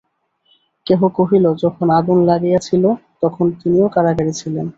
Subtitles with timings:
[0.87, 2.83] কেহ কহিল, যখন আগুন লাগিয়াছিল,
[3.21, 4.65] তখন তিনিও কারাগারে ছিলেন।